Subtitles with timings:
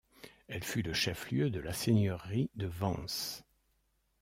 [0.47, 3.43] Elle fut le chef-lieu de la seigneurie de Vens.